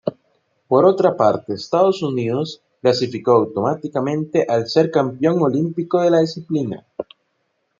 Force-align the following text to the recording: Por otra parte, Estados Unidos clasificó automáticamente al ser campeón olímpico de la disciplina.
Por 0.67 0.83
otra 0.85 1.15
parte, 1.15 1.53
Estados 1.53 2.01
Unidos 2.01 2.63
clasificó 2.81 3.33
automáticamente 3.33 4.47
al 4.49 4.65
ser 4.67 4.89
campeón 4.89 5.39
olímpico 5.43 6.01
de 6.01 6.09
la 6.09 6.21
disciplina. 6.21 6.87